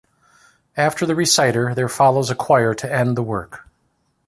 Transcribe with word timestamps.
After 0.75 1.05
the 1.05 1.13
reciter, 1.13 1.75
there 1.75 1.87
follows 1.87 2.31
a 2.31 2.35
choir 2.35 2.73
to 2.73 2.91
end 2.91 3.15
the 3.15 3.21
work. 3.21 3.67